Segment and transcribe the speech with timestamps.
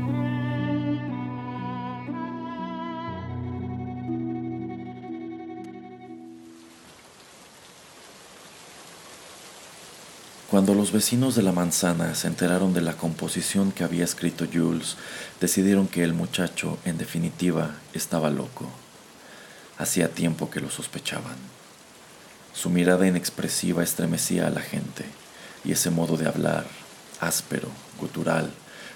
[10.54, 14.94] Cuando los vecinos de la manzana se enteraron de la composición que había escrito Jules,
[15.40, 18.70] decidieron que el muchacho, en definitiva, estaba loco.
[19.78, 21.34] Hacía tiempo que lo sospechaban.
[22.52, 25.04] Su mirada inexpresiva estremecía a la gente,
[25.64, 26.66] y ese modo de hablar,
[27.18, 28.48] áspero, gutural,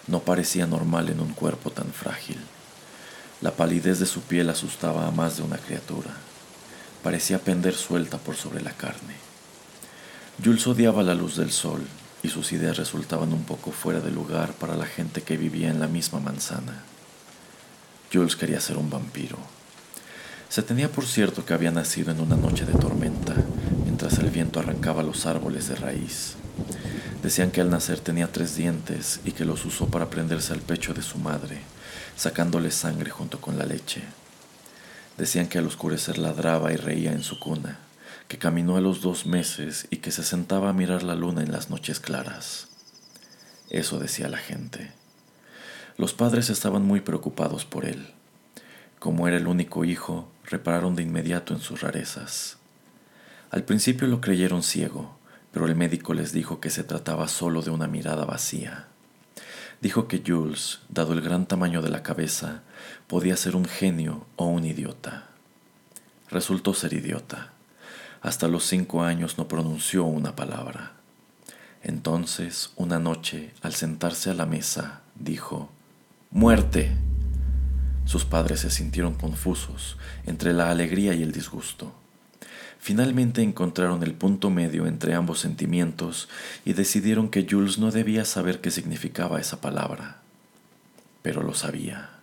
[0.06, 2.39] no parecía normal en un cuerpo tan frágil.
[3.41, 6.12] La palidez de su piel asustaba a más de una criatura.
[7.03, 9.28] Parecía pender suelta por sobre la carne.
[10.42, 11.84] Jules odiaba la luz del sol
[12.22, 15.80] y sus ideas resultaban un poco fuera de lugar para la gente que vivía en
[15.80, 16.84] la misma manzana.
[18.12, 19.36] Jules quería ser un vampiro.
[20.48, 23.34] Se tenía por cierto que había nacido en una noche de tormenta,
[23.83, 26.34] mientras el viento arrancaba los árboles de raíz.
[27.20, 30.95] Decían que al nacer tenía tres dientes y que los usó para prenderse al pecho
[30.95, 31.62] de su madre,
[32.17, 34.02] sacándole sangre junto con la leche.
[35.17, 37.80] Decían que al oscurecer ladraba y reía en su cuna
[38.29, 41.51] que caminó a los dos meses y que se sentaba a mirar la luna en
[41.51, 42.69] las noches claras.
[43.70, 44.93] Eso decía la gente.
[45.97, 48.15] Los padres estaban muy preocupados por él.
[48.98, 52.59] Como era el único hijo, repararon de inmediato en sus rarezas.
[53.51, 55.19] Al principio lo creyeron ciego,
[55.51, 58.89] pero el médico les dijo que se trataba solo de una mirada vacía.
[59.81, 62.63] Dijo que Jules, dado el gran tamaño de la cabeza,
[63.07, 65.29] podía ser un genio o un idiota.
[66.31, 67.52] Resultó ser idiota.
[68.20, 70.92] Hasta los cinco años no pronunció una palabra.
[71.83, 75.70] Entonces, una noche, al sentarse a la mesa, dijo,
[76.30, 76.96] ¡Muerte!
[78.05, 79.96] Sus padres se sintieron confusos
[80.27, 81.95] entre la alegría y el disgusto.
[82.78, 86.28] Finalmente encontraron el punto medio entre ambos sentimientos
[86.64, 90.23] y decidieron que Jules no debía saber qué significaba esa palabra.
[91.23, 92.17] Pero lo sabía.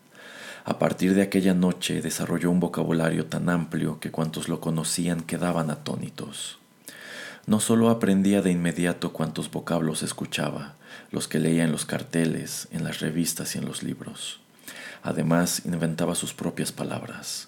[0.68, 5.70] A partir de aquella noche desarrolló un vocabulario tan amplio que cuantos lo conocían quedaban
[5.70, 6.58] atónitos.
[7.46, 10.74] No solo aprendía de inmediato cuantos vocablos escuchaba,
[11.12, 14.40] los que leía en los carteles, en las revistas y en los libros.
[15.04, 17.48] Además, inventaba sus propias palabras,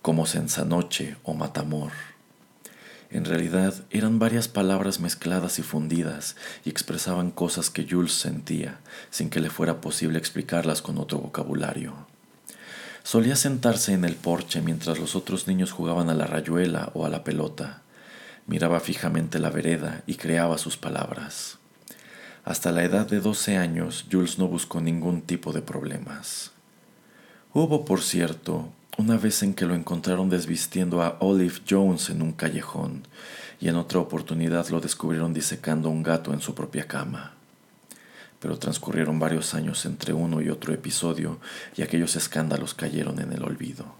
[0.00, 1.90] como sensanoche o matamor.
[3.10, 8.78] En realidad eran varias palabras mezcladas y fundidas y expresaban cosas que Jules sentía,
[9.10, 12.11] sin que le fuera posible explicarlas con otro vocabulario.
[13.02, 17.08] Solía sentarse en el porche mientras los otros niños jugaban a la rayuela o a
[17.08, 17.82] la pelota.
[18.46, 21.58] Miraba fijamente la vereda y creaba sus palabras.
[22.44, 26.52] Hasta la edad de doce años, Jules no buscó ningún tipo de problemas.
[27.52, 32.32] Hubo, por cierto, una vez en que lo encontraron desvistiendo a Olive Jones en un
[32.32, 33.06] callejón,
[33.60, 37.34] y en otra oportunidad lo descubrieron disecando un gato en su propia cama
[38.42, 41.38] pero transcurrieron varios años entre uno y otro episodio
[41.76, 43.94] y aquellos escándalos cayeron en el olvido.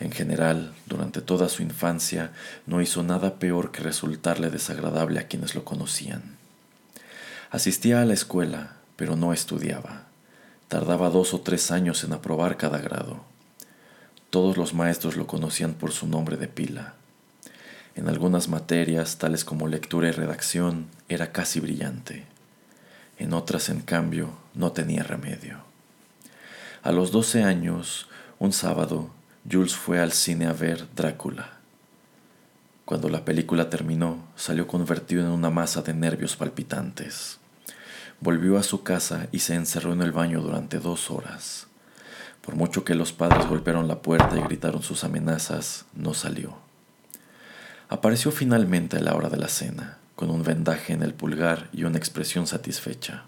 [0.00, 2.32] En general, durante toda su infancia,
[2.66, 6.38] no hizo nada peor que resultarle desagradable a quienes lo conocían.
[7.52, 10.06] Asistía a la escuela, pero no estudiaba.
[10.66, 13.22] Tardaba dos o tres años en aprobar cada grado.
[14.30, 16.94] Todos los maestros lo conocían por su nombre de pila.
[17.94, 22.29] En algunas materias, tales como lectura y redacción, era casi brillante.
[23.20, 25.58] En otras, en cambio, no tenía remedio.
[26.82, 28.08] A los doce años,
[28.38, 29.10] un sábado,
[29.48, 31.58] Jules fue al cine a ver Drácula.
[32.86, 37.36] Cuando la película terminó, salió convertido en una masa de nervios palpitantes.
[38.20, 41.66] Volvió a su casa y se encerró en el baño durante dos horas.
[42.40, 46.56] Por mucho que los padres golpearon la puerta y gritaron sus amenazas, no salió.
[47.90, 51.84] Apareció finalmente a la hora de la cena con un vendaje en el pulgar y
[51.84, 53.22] una expresión satisfecha.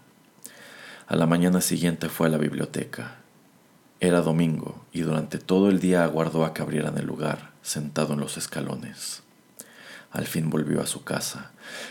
[1.07, 3.15] A la mañana siguiente fue a la biblioteca.
[3.99, 8.19] Era domingo y durante todo el día aguardó a que abrieran el lugar, sentado en
[8.19, 9.23] los escalones.
[10.11, 11.49] Al fin volvió a su casa,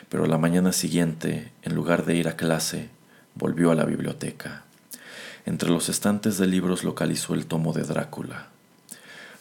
[0.08, 2.88] pero la mañana siguiente, en lugar de ir a clase,
[3.34, 4.62] volvió a la biblioteca.
[5.46, 8.50] Entre los estantes de libros localizó el tomo de Drácula.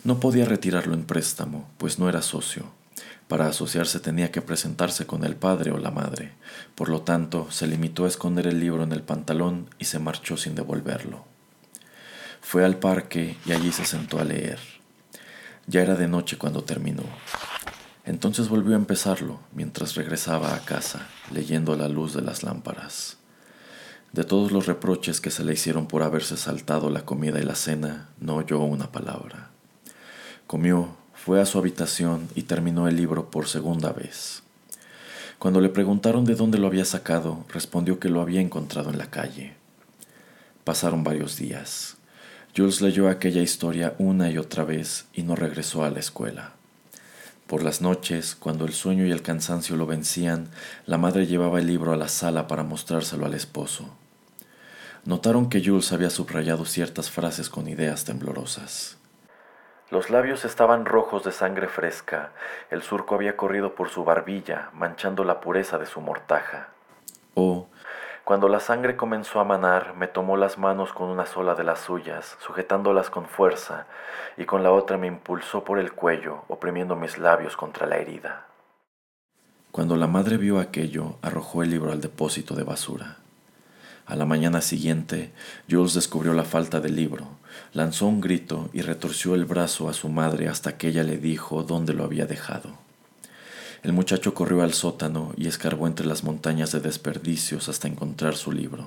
[0.04, 2.81] No podía retirarlo en préstamo, pues no era socio.
[3.28, 6.34] Para asociarse tenía que presentarse con el padre o la madre.
[6.76, 10.38] Por lo tanto, se limitó a esconder el libro en el pantalón y se marchó
[10.38, 11.26] sin devolverlo.
[12.42, 14.60] Fue al parque y allí se sentó a leer.
[15.68, 17.04] Ya era de noche cuando terminó.
[18.04, 23.18] Entonces volvió a empezarlo mientras regresaba a casa, leyendo a la luz de las lámparas.
[24.12, 27.56] De todos los reproches que se le hicieron por haberse saltado la comida y la
[27.56, 29.52] cena, no oyó una palabra.
[30.48, 34.42] Comió, fue a su habitación y terminó el libro por segunda vez.
[35.38, 39.12] Cuando le preguntaron de dónde lo había sacado, respondió que lo había encontrado en la
[39.12, 39.54] calle.
[40.64, 41.98] Pasaron varios días.
[42.58, 46.54] Jules leyó aquella historia una y otra vez y no regresó a la escuela.
[47.46, 50.50] Por las noches, cuando el sueño y el cansancio lo vencían,
[50.88, 53.90] la madre llevaba el libro a la sala para mostrárselo al esposo.
[55.06, 58.98] Notaron que Jules había subrayado ciertas frases con ideas temblorosas.
[59.92, 62.32] Los labios estaban rojos de sangre fresca,
[62.70, 66.70] el surco había corrido por su barbilla, manchando la pureza de su mortaja.
[67.34, 67.68] O,
[68.24, 71.82] cuando la sangre comenzó a manar, me tomó las manos con una sola de las
[71.82, 73.86] suyas, sujetándolas con fuerza,
[74.38, 78.46] y con la otra me impulsó por el cuello, oprimiendo mis labios contra la herida.
[79.72, 83.18] Cuando la madre vio aquello, arrojó el libro al depósito de basura.
[84.12, 85.32] A la mañana siguiente,
[85.70, 87.30] Jules descubrió la falta del libro,
[87.72, 91.64] lanzó un grito y retorció el brazo a su madre hasta que ella le dijo
[91.64, 92.72] dónde lo había dejado.
[93.84, 98.52] El muchacho corrió al sótano y escarbó entre las montañas de desperdicios hasta encontrar su
[98.52, 98.86] libro.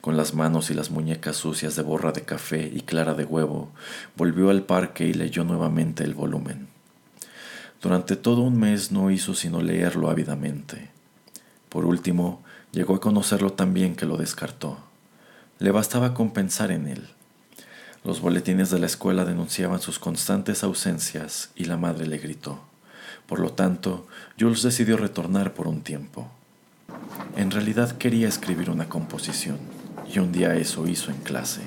[0.00, 3.70] Con las manos y las muñecas sucias de borra de café y clara de huevo,
[4.16, 6.66] volvió al parque y leyó nuevamente el volumen.
[7.80, 10.90] Durante todo un mes no hizo sino leerlo ávidamente.
[11.68, 12.43] Por último,
[12.74, 14.78] llegó a conocerlo tan bien que lo descartó.
[15.60, 17.08] Le bastaba con pensar en él.
[18.02, 22.60] Los boletines de la escuela denunciaban sus constantes ausencias y la madre le gritó.
[23.26, 24.06] Por lo tanto,
[24.38, 26.28] Jules decidió retornar por un tiempo.
[27.36, 29.58] En realidad quería escribir una composición,
[30.12, 31.62] y un día eso hizo en clase.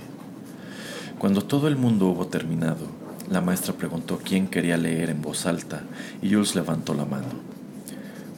[1.18, 2.86] Cuando todo el mundo hubo terminado,
[3.31, 5.81] la maestra preguntó quién quería leer en voz alta,
[6.21, 7.27] y Jules levantó la mano.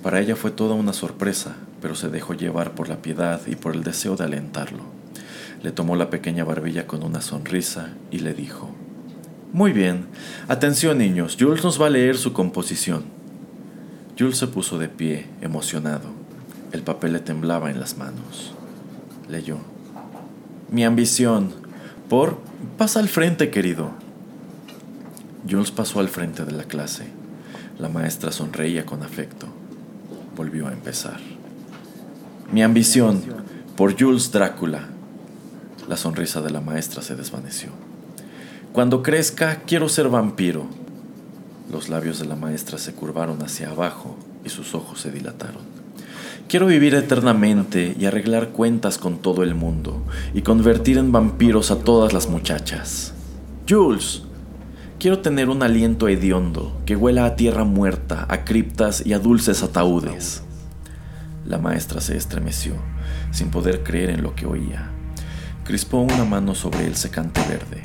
[0.01, 3.75] Para ella fue toda una sorpresa, pero se dejó llevar por la piedad y por
[3.75, 4.83] el deseo de alentarlo.
[5.63, 8.73] Le tomó la pequeña barbilla con una sonrisa y le dijo,
[9.51, 10.05] muy bien.
[10.47, 13.03] Atención niños, Jules nos va a leer su composición.
[14.17, 16.09] Jules se puso de pie, emocionado.
[16.71, 18.53] El papel le temblaba en las manos.
[19.27, 19.57] Leyó.
[20.69, 21.51] Mi ambición.
[22.09, 22.37] Por...
[22.77, 23.91] Pasa al frente, querido.
[25.49, 27.07] Jules pasó al frente de la clase.
[27.79, 29.47] La maestra sonreía con afecto.
[30.35, 31.38] Volvió a empezar.
[32.51, 33.21] Mi ambición.
[33.77, 34.89] Por Jules Drácula.
[35.87, 37.69] La sonrisa de la maestra se desvaneció.
[38.73, 40.65] Cuando crezca, quiero ser vampiro.
[41.71, 45.61] Los labios de la maestra se curvaron hacia abajo y sus ojos se dilataron.
[46.47, 50.03] Quiero vivir eternamente y arreglar cuentas con todo el mundo
[50.33, 53.13] y convertir en vampiros a todas las muchachas.
[53.69, 54.23] Jules,
[54.97, 59.61] quiero tener un aliento hediondo que huela a tierra muerta, a criptas y a dulces
[59.61, 60.41] ataúdes.
[61.45, 62.73] La maestra se estremeció,
[63.31, 64.91] sin poder creer en lo que oía.
[65.63, 67.83] Crispó una mano sobre el secante verde.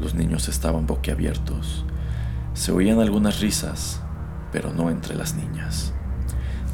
[0.00, 1.84] Los niños estaban boquiabiertos.
[2.52, 4.00] Se oían algunas risas,
[4.52, 5.92] pero no entre las niñas.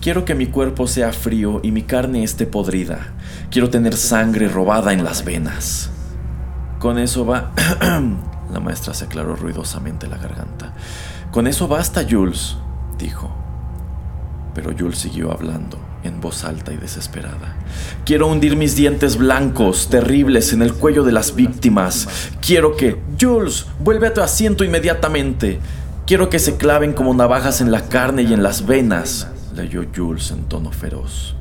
[0.01, 3.13] Quiero que mi cuerpo sea frío y mi carne esté podrida.
[3.51, 5.91] Quiero tener sangre robada en las venas.
[6.79, 7.53] Con eso va...
[8.53, 10.73] la maestra se aclaró ruidosamente la garganta.
[11.31, 12.57] Con eso basta, Jules,
[12.99, 13.31] dijo.
[14.55, 17.57] Pero Jules siguió hablando en voz alta y desesperada.
[18.05, 22.09] Quiero hundir mis dientes blancos, terribles, en el cuello de las víctimas.
[22.41, 23.01] Quiero que...
[23.21, 25.61] Jules, vuelve a tu asiento inmediatamente.
[26.07, 30.31] Quiero que se claven como navajas en la carne y en las venas, leyó Jules
[30.31, 31.37] en tono feroz.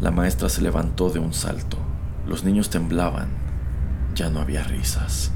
[0.00, 1.76] La maestra se levantó de un salto.
[2.26, 3.28] Los niños temblaban.
[4.14, 5.30] Ya no había risas.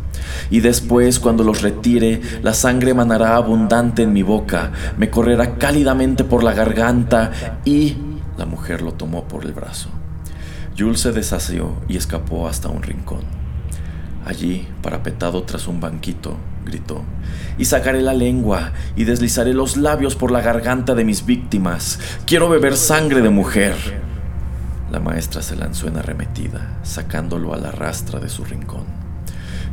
[0.50, 6.25] Y después, cuando los retire, la sangre manará abundante en mi boca, me correrá cálidamente
[6.25, 7.31] por la garganta
[7.64, 7.97] y
[8.37, 9.91] la mujer lo tomó por el brazo.
[10.76, 13.23] Jules se desasió y escapó hasta un rincón.
[14.26, 17.03] Allí, parapetado tras un banquito, gritó,
[17.59, 22.00] y sacaré la lengua y deslizaré los labios por la garganta de mis víctimas.
[22.26, 23.75] Quiero beber sangre de mujer.
[24.91, 28.85] La maestra se lanzó en arremetida, sacándolo a la rastra de su rincón.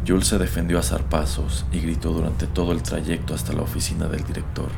[0.06, 4.24] Jules se defendió a zarpazos y gritó durante todo el trayecto hasta la oficina del
[4.24, 4.70] director.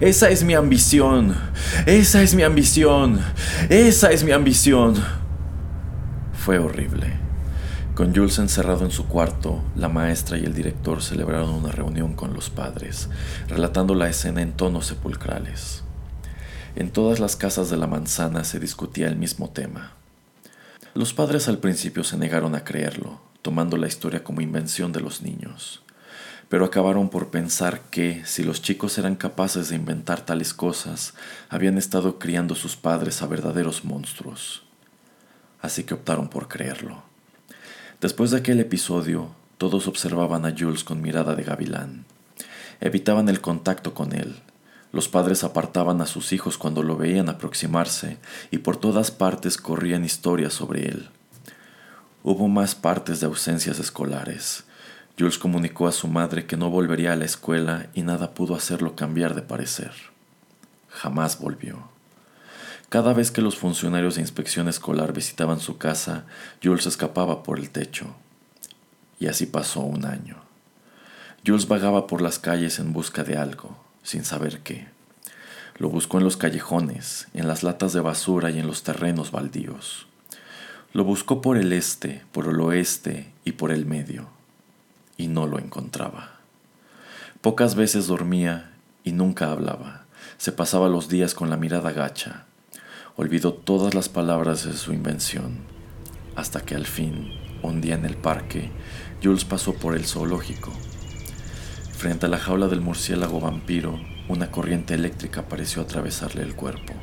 [0.00, 1.36] Esa es mi ambición.
[1.86, 3.20] Esa es mi ambición.
[3.68, 4.94] Esa es mi ambición.
[6.32, 7.24] Fue horrible.
[7.94, 12.34] Con Jules encerrado en su cuarto, la maestra y el director celebraron una reunión con
[12.34, 13.08] los padres,
[13.48, 15.84] relatando la escena en tonos sepulcrales.
[16.74, 19.92] En todas las casas de la manzana se discutía el mismo tema.
[20.92, 25.22] Los padres al principio se negaron a creerlo, tomando la historia como invención de los
[25.22, 25.83] niños,
[26.54, 31.14] pero acabaron por pensar que, si los chicos eran capaces de inventar tales cosas,
[31.48, 34.62] habían estado criando sus padres a verdaderos monstruos.
[35.60, 37.02] Así que optaron por creerlo.
[38.00, 42.04] Después de aquel episodio, todos observaban a Jules con mirada de gavilán.
[42.80, 44.36] Evitaban el contacto con él.
[44.92, 48.18] Los padres apartaban a sus hijos cuando lo veían aproximarse
[48.52, 51.08] y por todas partes corrían historias sobre él.
[52.22, 54.62] Hubo más partes de ausencias escolares.
[55.18, 58.96] Jules comunicó a su madre que no volvería a la escuela y nada pudo hacerlo
[58.96, 59.92] cambiar de parecer.
[60.88, 61.88] Jamás volvió.
[62.88, 66.24] Cada vez que los funcionarios de inspección escolar visitaban su casa,
[66.62, 68.14] Jules escapaba por el techo.
[69.20, 70.36] Y así pasó un año.
[71.46, 74.88] Jules vagaba por las calles en busca de algo, sin saber qué.
[75.76, 80.06] Lo buscó en los callejones, en las latas de basura y en los terrenos baldíos.
[80.92, 84.28] Lo buscó por el este, por el oeste y por el medio,
[85.16, 86.40] y no lo encontraba.
[87.40, 90.04] Pocas veces dormía y nunca hablaba.
[90.38, 92.46] Se pasaba los días con la mirada gacha,
[93.16, 95.58] olvidó todas las palabras de su invención,
[96.36, 98.70] hasta que al fin, un día en el parque,
[99.22, 100.72] Jules pasó por el zoológico.
[101.96, 106.94] Frente a la jaula del murciélago vampiro, una corriente eléctrica pareció atravesarle el cuerpo.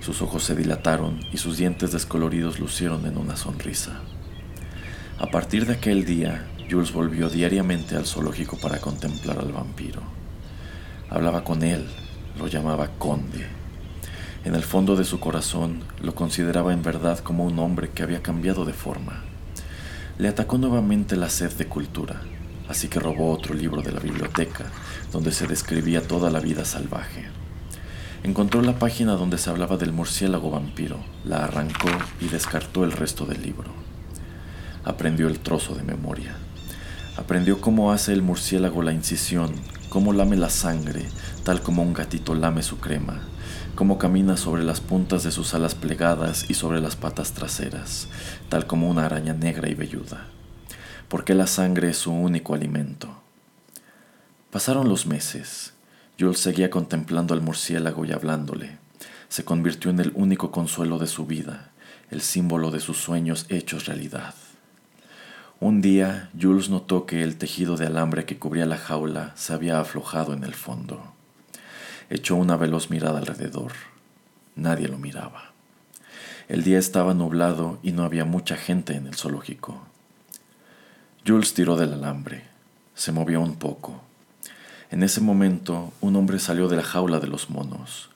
[0.00, 4.00] Sus ojos se dilataron y sus dientes descoloridos lucieron en una sonrisa.
[5.18, 10.02] A partir de aquel día, Jules volvió diariamente al zoológico para contemplar al vampiro.
[11.10, 11.86] Hablaba con él,
[12.38, 13.62] lo llamaba conde
[14.44, 18.22] en el fondo de su corazón lo consideraba en verdad como un hombre que había
[18.22, 19.22] cambiado de forma.
[20.18, 22.20] Le atacó nuevamente la sed de cultura,
[22.68, 24.64] así que robó otro libro de la biblioteca,
[25.12, 27.26] donde se describía toda la vida salvaje.
[28.24, 33.26] Encontró la página donde se hablaba del murciélago vampiro, la arrancó y descartó el resto
[33.26, 33.70] del libro.
[34.84, 36.34] Aprendió el trozo de memoria.
[37.22, 39.54] Aprendió cómo hace el murciélago la incisión,
[39.90, 41.06] cómo lame la sangre,
[41.44, 43.20] tal como un gatito lame su crema,
[43.76, 48.08] cómo camina sobre las puntas de sus alas plegadas y sobre las patas traseras,
[48.48, 50.26] tal como una araña negra y velluda,
[51.08, 53.22] porque la sangre es su único alimento.
[54.50, 55.74] Pasaron los meses.
[56.18, 58.78] Jules seguía contemplando al murciélago y hablándole.
[59.28, 61.70] Se convirtió en el único consuelo de su vida,
[62.10, 64.34] el símbolo de sus sueños hechos realidad.
[65.62, 69.78] Un día, Jules notó que el tejido de alambre que cubría la jaula se había
[69.78, 71.14] aflojado en el fondo.
[72.10, 73.70] Echó una veloz mirada alrededor.
[74.56, 75.52] Nadie lo miraba.
[76.48, 79.86] El día estaba nublado y no había mucha gente en el zoológico.
[81.24, 82.42] Jules tiró del alambre.
[82.96, 84.02] Se movió un poco.
[84.90, 88.10] En ese momento, un hombre salió de la jaula de los monos.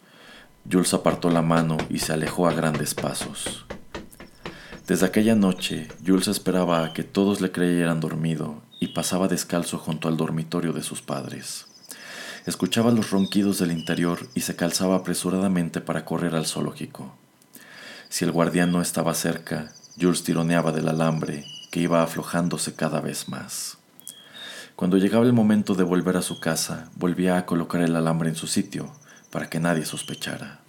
[0.69, 3.67] Jules apartó la mano y se alejó a grandes pasos.
[4.87, 10.07] Desde aquella noche, Jules esperaba a que todos le creyeran dormido y pasaba descalzo junto
[10.07, 11.67] al dormitorio de sus padres.
[12.47, 17.17] Escuchaba los ronquidos del interior y se calzaba apresuradamente para correr al zoológico.
[18.09, 23.29] Si el guardián no estaba cerca, Jules tironeaba del alambre, que iba aflojándose cada vez
[23.29, 23.79] más.
[24.77, 28.37] Cuando llegaba el momento de volver a su casa, volvía a colocar el alambre en
[28.37, 28.93] su sitio,
[29.33, 30.61] para que nadie sospechara.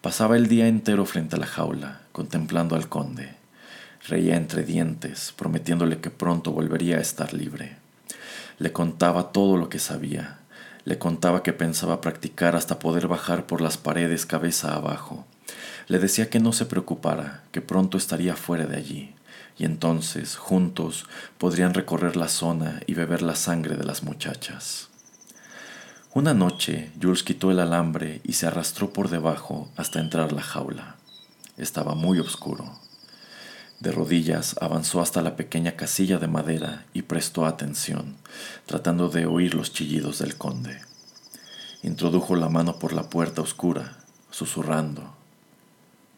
[0.00, 3.34] Pasaba el día entero frente a la jaula, contemplando al conde.
[4.06, 7.76] Reía entre dientes, prometiéndole que pronto volvería a estar libre.
[8.60, 10.38] Le contaba todo lo que sabía,
[10.84, 15.26] le contaba que pensaba practicar hasta poder bajar por las paredes cabeza abajo.
[15.88, 19.14] Le decía que no se preocupara, que pronto estaría fuera de allí,
[19.58, 21.06] y entonces, juntos,
[21.36, 24.88] podrían recorrer la zona y beber la sangre de las muchachas.
[26.12, 30.93] Una noche, Jules quitó el alambre y se arrastró por debajo hasta entrar la jaula.
[31.56, 32.78] Estaba muy oscuro.
[33.80, 38.16] De rodillas avanzó hasta la pequeña casilla de madera y prestó atención,
[38.66, 40.80] tratando de oír los chillidos del conde.
[41.82, 43.98] Introdujo la mano por la puerta oscura,
[44.30, 45.14] susurrando.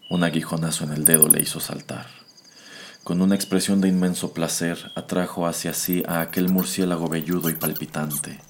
[0.09, 2.07] Un aguijonazo en el dedo le hizo saltar.
[3.03, 8.41] Con una expresión de inmenso placer, atrajo hacia sí a aquel murciélago velludo y palpitante.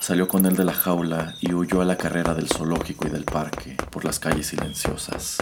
[0.00, 3.24] Salió con él de la jaula y huyó a la carrera del zoológico y del
[3.24, 5.36] parque, por las calles silenciosas.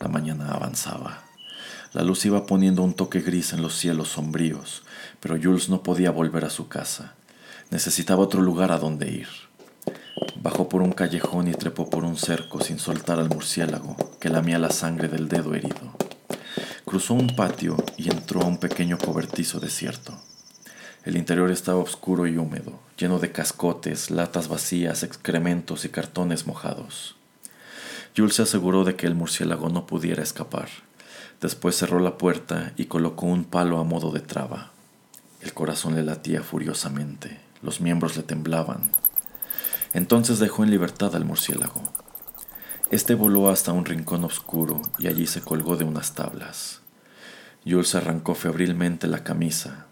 [0.00, 1.22] La mañana avanzaba.
[1.92, 4.82] La luz iba poniendo un toque gris en los cielos sombríos,
[5.20, 7.16] pero Jules no podía volver a su casa.
[7.70, 9.28] Necesitaba otro lugar a donde ir.
[10.36, 14.58] Bajó por un callejón y trepó por un cerco sin soltar al murciélago que lamía
[14.58, 15.92] la sangre del dedo herido.
[16.86, 20.18] Cruzó un patio y entró a un pequeño cobertizo desierto.
[21.06, 27.14] El interior estaba oscuro y húmedo, lleno de cascotes, latas vacías, excrementos y cartones mojados.
[28.16, 30.68] Jules se aseguró de que el murciélago no pudiera escapar.
[31.40, 34.72] Después cerró la puerta y colocó un palo a modo de traba.
[35.40, 38.90] El corazón le latía furiosamente, los miembros le temblaban.
[39.92, 41.82] Entonces dejó en libertad al murciélago.
[42.90, 46.80] Este voló hasta un rincón oscuro y allí se colgó de unas tablas.
[47.64, 49.86] Jules arrancó febrilmente la camisa.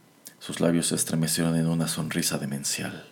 [0.44, 3.06] Sus labios se estremecieron en una sonrisa demencial.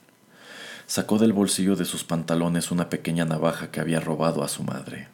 [0.84, 5.08] Sacó del bolsillo de sus pantalones una pequeña navaja que había robado a su madre.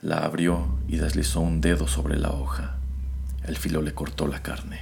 [0.00, 2.76] La abrió y deslizó un dedo sobre la hoja.
[3.46, 4.80] El filo le cortó la carne.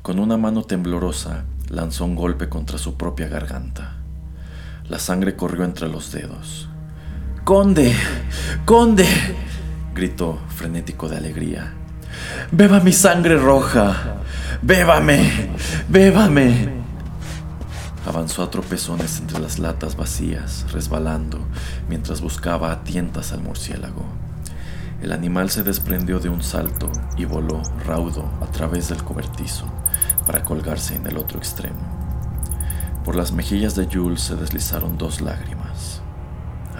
[0.00, 3.96] Con una mano temblorosa lanzó un golpe contra su propia garganta.
[4.88, 6.66] La sangre corrió entre los dedos.
[7.44, 7.94] Conde,
[8.64, 9.06] conde,
[9.94, 11.74] gritó frenético de alegría.
[12.52, 14.22] Beba mi sangre roja.
[14.62, 15.50] Bébame,
[15.88, 16.68] bébame.
[18.06, 21.38] Avanzó a tropezones entre las latas vacías, resbalando,
[21.88, 24.04] mientras buscaba a tientas al murciélago.
[25.02, 29.66] El animal se desprendió de un salto y voló raudo a través del cobertizo
[30.26, 31.80] para colgarse en el otro extremo.
[33.04, 35.58] Por las mejillas de Jules se deslizaron dos lágrimas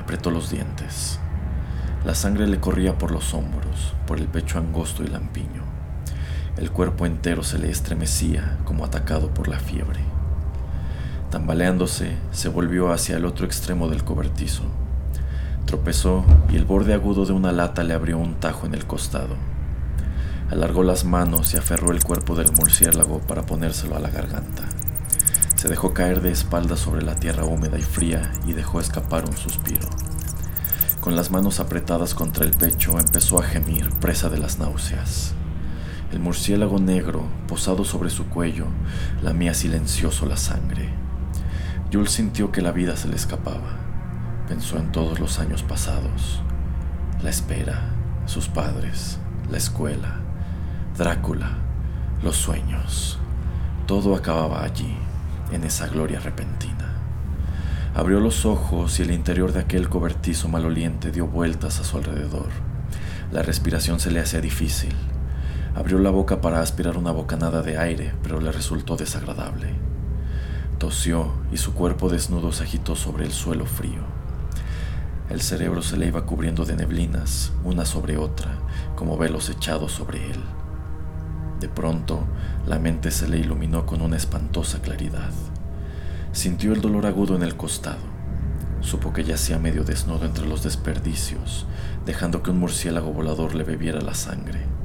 [0.09, 1.19] apretó los dientes.
[2.07, 5.68] La sangre le corría por los hombros, por el pecho angosto y lampiño.
[6.59, 10.01] El cuerpo entero se le estremecía como atacado por la fiebre.
[11.31, 14.65] Tambaleándose, se volvió hacia el otro extremo del cobertizo.
[15.67, 19.37] Tropezó y el borde agudo de una lata le abrió un tajo en el costado.
[20.51, 24.65] Alargó las manos y aferró el cuerpo del murciélago para ponérselo a la garganta.
[25.55, 29.37] Se dejó caer de espaldas sobre la tierra húmeda y fría y dejó escapar un
[29.37, 29.89] suspiro.
[31.01, 35.35] Con las manos apretadas contra el pecho empezó a gemir, presa de las náuseas.
[36.13, 38.67] El murciélago negro, posado sobre su cuello,
[39.23, 40.89] lamía silencioso la sangre.
[41.93, 43.77] Jules sintió que la vida se le escapaba.
[44.49, 46.41] Pensó en todos los años pasados.
[47.23, 47.91] La espera,
[48.25, 49.19] sus padres,
[49.51, 50.21] la escuela,
[50.97, 51.51] Drácula,
[52.25, 53.19] los sueños.
[53.87, 54.97] Todo acababa allí
[55.53, 56.95] en esa gloria repentina.
[57.95, 62.49] Abrió los ojos y el interior de aquel cobertizo maloliente dio vueltas a su alrededor.
[63.31, 64.95] La respiración se le hacía difícil.
[65.79, 69.77] Abrió la boca para aspirar una bocanada de aire, pero le resultó desagradable.
[70.79, 74.01] Tosió y su cuerpo desnudo se agitó sobre el suelo frío.
[75.31, 78.59] El cerebro se le iba cubriendo de neblinas, una sobre otra,
[78.97, 80.41] como velos echados sobre él.
[81.61, 82.25] De pronto,
[82.67, 85.31] la mente se le iluminó con una espantosa claridad.
[86.33, 88.03] Sintió el dolor agudo en el costado.
[88.81, 91.67] Supo que yacía medio desnudo entre los desperdicios,
[92.05, 94.78] dejando que un murciélago volador le bebiera la sangre.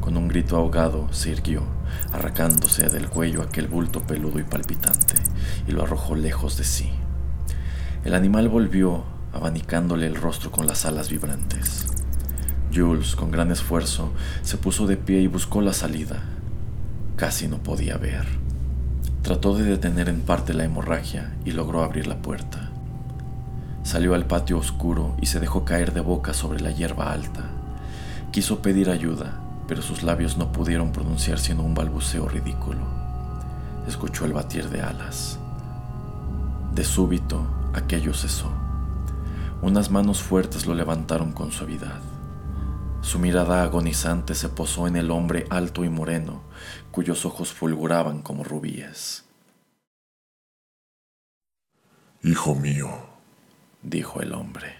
[0.00, 1.62] Con un grito ahogado se irguió,
[2.12, 5.14] arrancándose del cuello aquel bulto peludo y palpitante,
[5.66, 6.90] y lo arrojó lejos de sí.
[8.04, 11.86] El animal volvió, abanicándole el rostro con las alas vibrantes.
[12.74, 14.10] Jules, con gran esfuerzo,
[14.42, 16.22] se puso de pie y buscó la salida.
[17.16, 18.26] Casi no podía ver.
[19.22, 22.70] Trató de detener en parte la hemorragia y logró abrir la puerta.
[23.82, 27.50] Salió al patio oscuro y se dejó caer de boca sobre la hierba alta.
[28.32, 29.39] Quiso pedir ayuda,
[29.70, 32.80] pero sus labios no pudieron pronunciar sino un balbuceo ridículo.
[33.86, 35.38] Escuchó el batir de alas.
[36.74, 38.50] De súbito, aquello cesó.
[39.62, 42.00] Unas manos fuertes lo levantaron con suavidad.
[43.00, 46.42] Su mirada agonizante se posó en el hombre alto y moreno,
[46.90, 49.22] cuyos ojos fulguraban como rubíes.
[52.24, 52.90] Hijo mío,
[53.84, 54.79] dijo el hombre.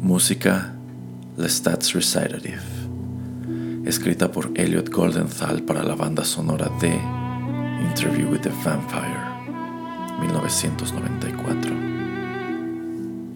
[0.00, 0.74] Música
[1.36, 2.62] Lestat's Recitative,
[3.84, 6.98] escrita por Elliot Goldenthal para la banda sonora de
[7.82, 9.20] Interview with the Vampire,
[10.20, 11.72] 1994.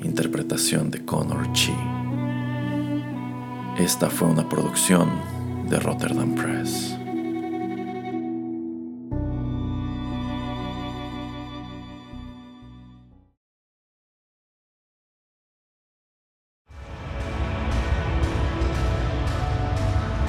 [0.05, 1.75] Interpretación de Connor Chi.
[3.77, 5.11] Esta fue una producción
[5.69, 6.97] de Rotterdam Press.